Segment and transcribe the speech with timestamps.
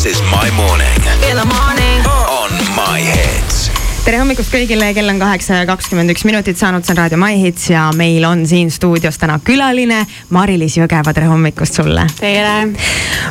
[0.00, 0.96] This is my morning.
[1.28, 2.00] In the morning.
[2.32, 3.66] On my hits
[4.00, 7.36] tere hommikust kõigile, kell on kaheksa ja kakskümmend üks minutit saanud, see on Raadio My
[7.36, 9.98] Hits ja meil on siin stuudios täna külaline
[10.32, 12.06] Mari-Liis Jõgeva, tere hommikust sulle.
[12.16, 12.72] tere.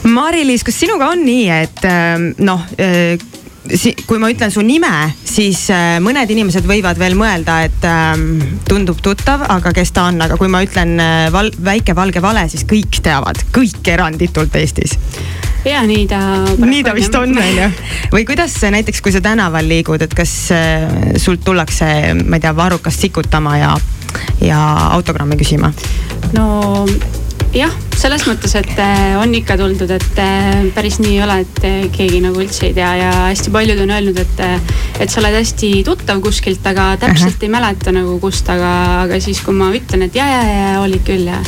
[0.05, 3.17] Mari-Liis, kas sinuga on nii, et ähm, noh äh,
[4.05, 4.93] kui ma ütlen su nime,
[5.25, 10.21] siis äh, mõned inimesed võivad veel mõelda, et ähm, tundub tuttav, aga kes ta on,
[10.21, 14.99] aga kui ma ütlen äh, val väike valge vale, siis kõik teavad, kõik eranditult Eestis
[15.65, 16.19] ja nii ta.
[16.57, 17.69] nii ta vist on, on ju.
[18.13, 20.87] või kuidas näiteks, kui sa tänaval liigud, et kas äh,
[21.19, 21.89] sult tullakse,
[22.23, 23.75] ma ei tea, varrukast sikutama ja,
[24.43, 24.59] ja
[24.95, 25.71] autogrammi küsima?
[26.37, 26.85] no
[27.55, 31.63] jah, selles mõttes, et äh, on ikka tuldud, et äh, päris nii ei ole, et
[31.95, 34.43] keegi nagu üldse ei tea ja hästi paljud on öelnud, et,
[34.99, 37.49] et sa oled hästi tuttav kuskilt, aga täpselt uh -huh.
[37.49, 41.03] ei mäleta nagu kust, aga, aga siis, kui ma ütlen, et ja, ja, ja olid
[41.03, 41.41] küll ja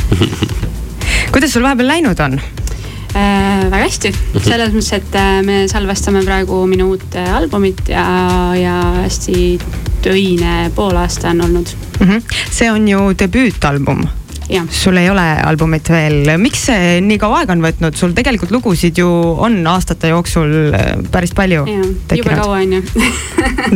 [1.33, 2.41] kuidas sul vahepeal läinud on?
[3.15, 3.71] Äh,?
[3.71, 4.45] väga hästi, mhm.
[4.45, 8.05] selles mõttes, et äh, me salvestame praegu minu uut äh, albumit ja,
[8.57, 9.59] ja hästi
[10.01, 12.07] töine poolaasta on olnud mm.
[12.07, 12.21] -hmm.
[12.51, 14.07] see on ju debüütalbum
[14.71, 18.99] sul ei ole albumit veel, miks see nii kaua aega on võtnud, sul tegelikult lugusid
[18.99, 19.07] ju
[19.45, 21.63] on aastate jooksul äh, päris palju.
[22.17, 22.81] jube kaua on ju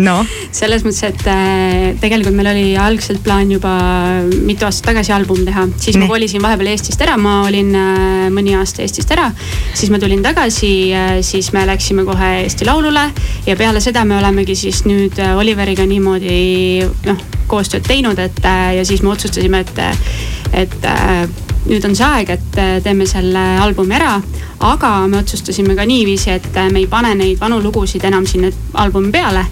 [0.02, 0.17] no.
[0.59, 3.73] selles mõttes, et äh, tegelikult meil oli algselt plaan juba
[4.48, 6.06] mitu aastat tagasi album teha, siis nii.
[6.06, 9.30] ma kolisin vahepeal Eestist ära, ma olin äh, mõni aasta Eestist ära.
[9.73, 10.73] siis ma tulin tagasi,
[11.26, 13.08] siis me läksime kohe Eesti Laulule
[13.48, 19.04] ja peale seda me olemegi siis nüüd Oliveriga niimoodi noh koostööd teinud, et ja siis
[19.06, 19.82] me otsustasime, et
[20.54, 21.26] et äh,
[21.66, 24.20] nüüd on see aeg, et äh, teeme selle albumi ära.
[24.66, 28.52] aga me otsustasime ka niiviisi, et äh, me ei pane neid vanu lugusid enam sinna
[28.73, 29.46] albumi peale.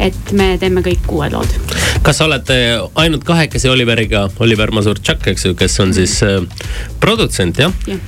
[0.00, 1.58] et me teeme kõik uued lood.
[2.02, 2.48] kas oled
[2.94, 6.20] ainult kahekesi Oliveriga, Oliver Mazurtšak, eks ju, kes on siis
[7.00, 8.00] produtsent jah ja.?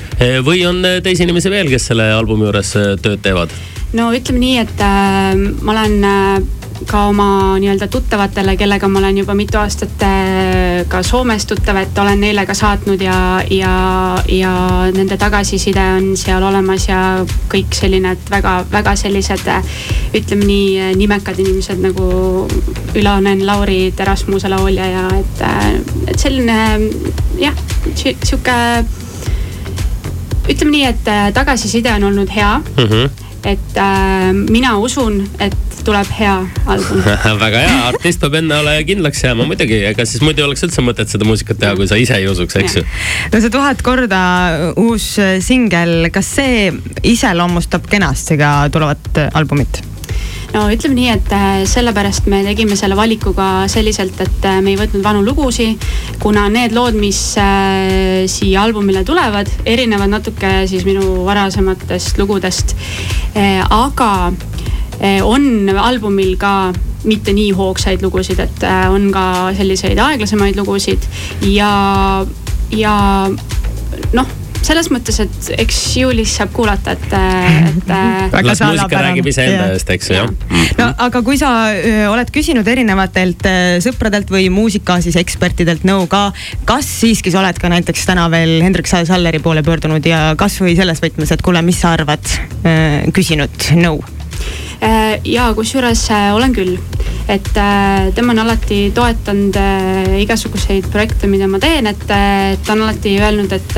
[0.43, 3.53] või on teisi inimesi veel, kes selle albumi juures tööd teevad?
[3.97, 5.33] no ütleme nii, et äh,
[5.63, 11.03] ma olen äh, ka oma nii-öelda tuttavatele, kellega ma olen juba mitu aastat äh, ka
[11.03, 13.17] Soomes tuttav, et olen neile ka saatnud ja,
[13.51, 13.75] ja,
[14.29, 14.53] ja
[14.95, 17.01] nende tagasiside on seal olemas ja
[17.53, 19.49] kõik selline, et väga-väga sellised
[20.13, 22.09] ütleme nii nimekad inimesed nagu
[22.99, 25.71] Ülonen, Lauri, Terasmuse laulja ja et, äh,
[26.07, 26.59] et selline
[27.41, 27.57] jah,
[27.97, 28.59] sihuke
[30.51, 32.89] ütleme nii, et äh, tagasiside on olnud hea mm.
[32.89, 36.35] -hmm et äh, mina usun, et tuleb hea
[36.71, 37.03] album
[37.45, 41.11] väga hea, artist peab enne kindlaks jääma muidugi, ega siis muidu ei oleks üldse mõtet
[41.13, 42.85] seda muusikat teha, kui sa ise ei usuks, eks ju.
[43.33, 44.23] no see tuhat korda
[44.81, 45.15] uus
[45.45, 46.69] singel, kas see
[47.15, 49.83] iseloomustab kenasti ka tulevat albumit?
[50.53, 54.75] No ütleme nii, et äh, sellepärast me tegime selle valiku ka selliselt, et äh, me
[54.75, 55.83] ei võtnud vanu lugusid,
[56.23, 62.77] kuna need lood, mis äh, siia albumile tulevad, erinevad natuke siis minu varasematest lugudest.
[63.73, 64.33] aga
[65.25, 66.73] on albumil ka
[67.09, 69.25] mitte nii hoogsaid lugusid, et on ka
[69.57, 71.09] selliseid aeglasemaid lugusid
[71.49, 71.73] ja,
[72.77, 72.95] ja
[74.63, 77.93] selles mõttes, et eks juulis saab kuulata, et, et.
[78.49, 80.31] las muusika räägib iseenda eest, eks ju, jah.
[80.79, 83.47] no aga kui sa öö, oled küsinud erinevatelt
[83.85, 86.29] sõpradelt või muusika siis ekspertidelt nõu ka,
[86.69, 91.03] kas siiski sa oled ka näiteks täna veel Hendrik Salleri poole pöördunud ja kasvõi selles
[91.03, 92.35] võtmes, et kuule, mis sa arvad,
[93.15, 94.03] küsinud nõu?
[95.25, 96.75] ja kusjuures olen küll,
[97.31, 99.59] et tema on alati toetanud
[100.19, 103.77] igasuguseid projekte, mida ma teen, et ta on alati öelnud, et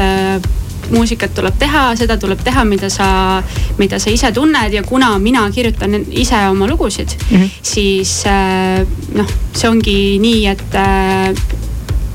[0.91, 3.09] muusikat tuleb teha, seda tuleb teha, mida sa,
[3.79, 7.51] mida sa ise tunned ja kuna mina kirjutan ise oma lugusid mm, -hmm.
[7.63, 11.35] siis äh, noh, see ongi nii, et äh,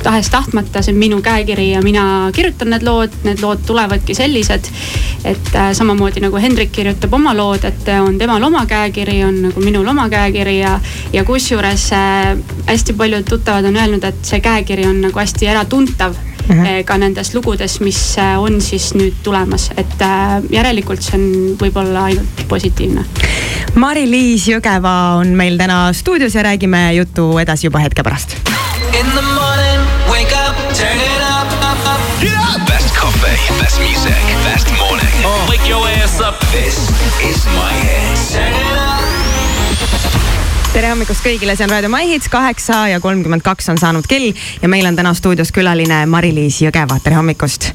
[0.03, 4.71] tahes-tahtmata, see on minu käekiri ja mina kirjutan need lood, need lood tulevadki sellised.
[5.23, 9.61] et äh, samamoodi nagu Hendrik kirjutab oma lood, et on temal oma käekiri, on nagu
[9.61, 10.79] minul oma käekiri ja,
[11.13, 16.15] ja kusjuures äh, hästi paljud tuttavad on öelnud, et see käekiri on nagu hästi äratuntav
[16.49, 16.83] mm -hmm.
[16.85, 22.03] ka nendes lugudes, mis äh, on siis nüüd tulemas, et äh, järelikult see on võib-olla
[22.09, 23.05] ainult positiivne.
[23.75, 28.35] Mari-Liis Jõgeva on meil täna stuudios ja räägime juttu edasi juba hetke pärast.
[28.99, 32.23] In the morning, wake up, turn it up, up, up.
[32.23, 32.65] Yeah.
[32.65, 35.25] Best coffee, best music, best morning.
[35.25, 35.49] Uh.
[35.49, 36.39] Wake your ass up.
[36.51, 36.89] This
[37.29, 37.78] is my
[40.99, 44.67] hommikust kõigile, see on Raadio My Hits, kaheksa ja kolmkümmend kaks on saanud kell ja
[44.67, 47.69] meil on täna stuudios külaline Mari-Liis Jõgeva, tere hommikust.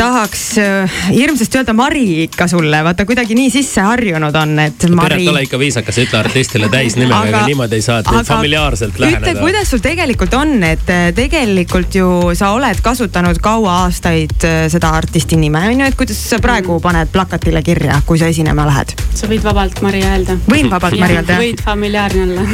[0.00, 5.20] tahaks äh, hirmsasti öelda Mari ikka sulle, vaata kuidagi nii sisse harjunud on, et Mari.
[5.20, 9.30] Piret, ole ikka viisakas, ütle artistile täisnimega, aga niimoodi ei saa, et familiaarselt läheneda.
[9.30, 14.64] ütle, kuidas sul tegelikult on, et äh, tegelikult ju sa oled kasutanud kaua aastaid äh,
[14.72, 18.66] seda artisti nime on ju, et kuidas sa praegu paned plakatile kirja, kui sa esinema
[18.66, 18.98] lähed?
[19.14, 20.40] sa võid vabalt Mari öelda.
[20.50, 21.46] võin vabalt Mari öelda, jah?
[21.46, 22.44] võid familiaarne olla.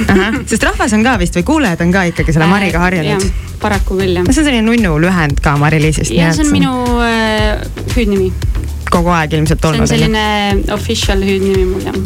[0.50, 3.28] sest rahvas on ka vist või kuulajad on ka ikkagi selle Mariga äh, harjunud.
[3.62, 4.28] paraku küll jah.
[4.30, 6.14] see on selline nunnu lühend ka Mari-Liisist.
[6.16, 6.74] jah, see on minu
[7.04, 7.62] äh,
[7.96, 8.32] hüüdnimi
[8.92, 9.86] kogu aeg ilmselt olnud.
[9.86, 11.96] see on selline official hüüdnimi mul jah.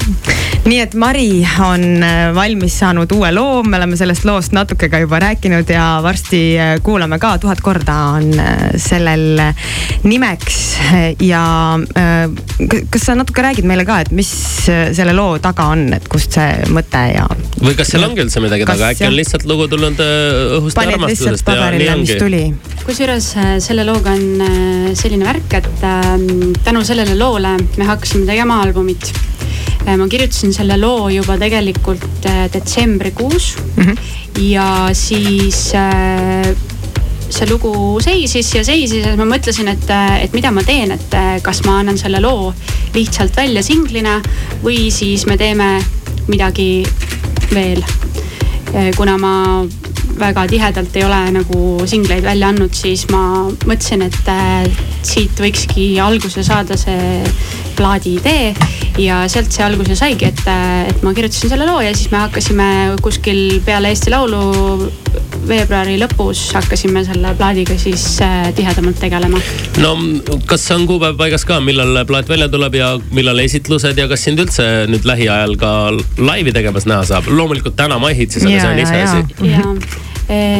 [0.67, 5.01] Nii et Mari on äh, valmis saanud uue loo, me oleme sellest loost natuke ka
[5.03, 9.43] juba rääkinud ja varsti äh, kuulame ka, tuhat korda on äh, sellel
[10.07, 10.59] nimeks
[11.23, 11.43] ja
[12.91, 14.31] kas sa natuke räägid meile ka, et mis
[14.67, 17.27] selle loo taga on, et kust see mõte ja.
[17.63, 21.51] või kas seal ongi üldse midagi taga, äkki on lihtsalt lugu tulnud õhust ja armastusest
[21.51, 22.45] ja nii ongi.
[22.85, 23.31] kusjuures
[23.65, 29.13] selle looga on selline värk, et tänu tänu sellele loole me hakkasime tegema albumit.
[29.87, 33.99] Äh, ma kirjutasin selle loo juba tegelikult äh, detsembrikuus mm -hmm.
[34.43, 36.57] ja siis äh,
[37.31, 39.91] see lugu seisis ja seisis ja siis ma mõtlesin, et,
[40.23, 42.55] et mida ma teen, et kas ma annan selle loo
[42.95, 44.21] lihtsalt välja singlina
[44.65, 45.83] või siis me teeme
[46.27, 46.87] midagi
[47.55, 47.83] veel.
[48.97, 49.65] kuna ma
[50.19, 54.31] väga tihedalt ei ole nagu singleid välja andnud, siis ma mõtlesin, et
[55.03, 57.23] siit võikski alguse saada see
[57.77, 58.55] plaadi idee.
[59.01, 60.43] Ja sealt see alguse saigi, et,
[60.91, 62.69] et ma kirjutasin selle loo ja siis me hakkasime
[63.05, 64.41] kuskil peale Eesti Laulu
[65.47, 69.41] veebruari lõpus hakkasime selle plaadiga siis äh, tihedamalt tegelema.
[69.83, 69.93] no
[70.49, 74.43] kas on kuupäev paigas ka, millal plaat välja tuleb ja millal esitlused ja kas sind
[74.43, 75.73] üldse nüüd lähiajal ka
[76.19, 77.31] laivi tegemas näha saab?
[77.31, 80.03] loomulikult täna MyHitsis, aga see on iseasi.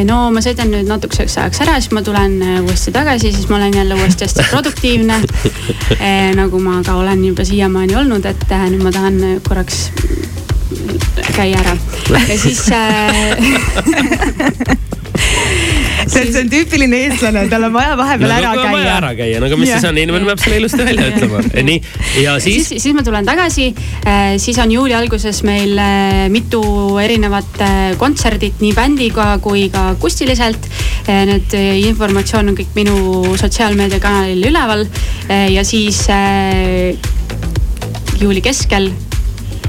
[0.07, 3.55] no ma sõidan nüüd natukeseks ajaks ära, siis ma tulen eh, uuesti tagasi, siis ma
[3.59, 5.15] olen jälle uuesti hästi produktiivne.
[6.37, 9.15] Nagu ma ka olen juba siiamaani olnud, et nüüd ma tahan
[9.47, 9.77] korraks
[11.35, 11.77] käia ära
[12.27, 14.77] ja siis see,
[16.11, 18.71] see on tüüpiline eestlane, tal on vaja vahepeal no, ära käia.
[18.73, 19.81] vaja ära käia, no aga mis yeah.
[19.81, 21.43] siis on, inimene peab selle ilusti välja ütlema.
[21.69, 21.77] nii,
[22.23, 22.83] ja siis, siis?
[22.85, 23.69] siis ma tulen tagasi,
[24.07, 26.61] äh, siis on juuli alguses meil äh, mitu
[27.03, 30.69] erinevat äh, kontserdit nii bändiga kui ka akustiliselt.
[31.07, 31.53] Need
[31.87, 32.97] informatsioon on kõik minu
[33.39, 34.81] sotsiaalmeediakanalil üleval
[35.53, 36.01] ja siis
[38.19, 38.89] juuli keskel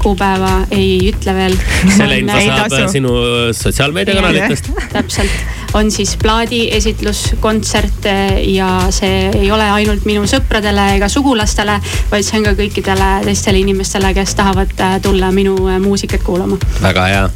[0.03, 1.55] kuupäeva ei ütle veel.
[1.95, 3.13] selle info saab sinu
[3.55, 4.71] sotsiaalmeediakanalitest.
[4.91, 8.05] täpselt on siis plaadiesitlus, kontsert
[8.45, 11.77] ja see ei ole ainult minu sõpradele ega sugulastele,
[12.11, 16.57] vaid see on ka kõikidele teistele inimestele, kes tahavad äh, tulla minu äh, muusikat kuulama.
[16.81, 17.29] väga hea.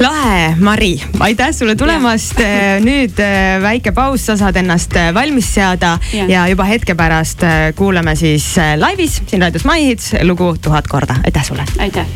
[0.00, 2.40] lahe, Mari, aitäh sulle tulemast.
[2.40, 3.18] Äh, nüüd
[3.62, 7.42] väike paus, sa saad ennast valmis seada ja, ja juba hetke pärast
[7.76, 11.64] kuulame siis laivis siin raadios My Hits lugu Tuhat korda, aitäh sulle.
[11.78, 12.06] aitäh.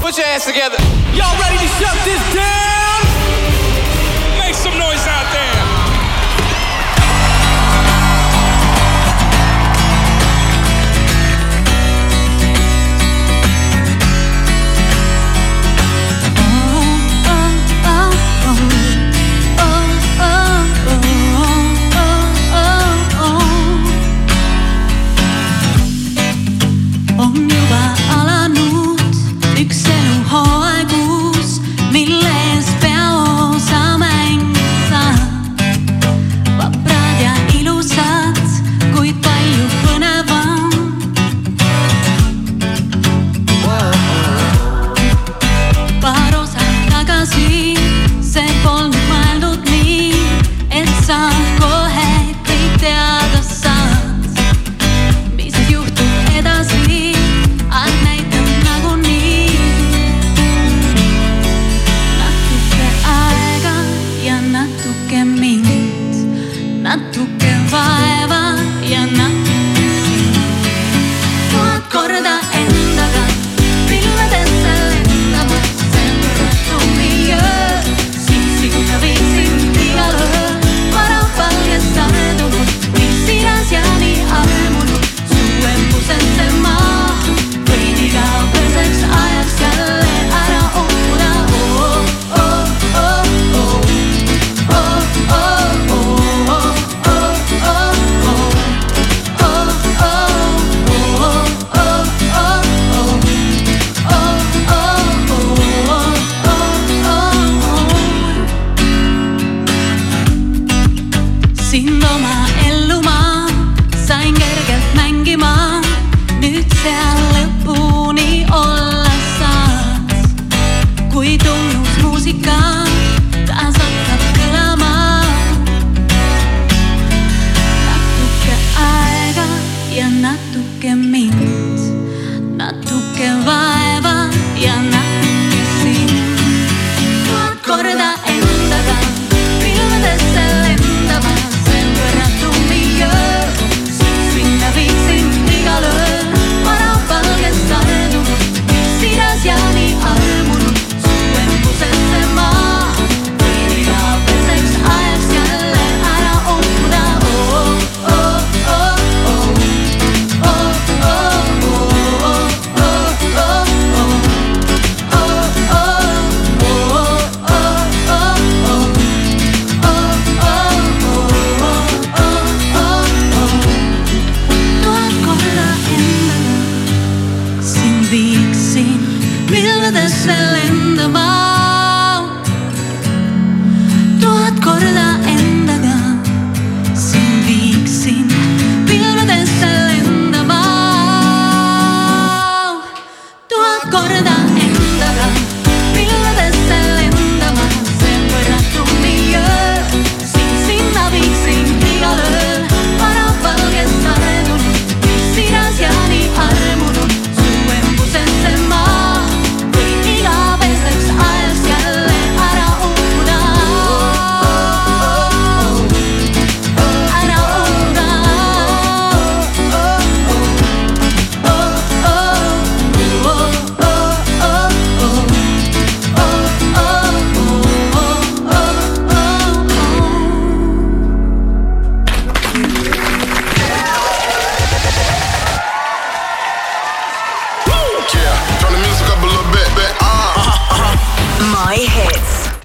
[0.00, 0.78] Put your hands together.
[1.14, 2.77] Y'all ready to shut this down?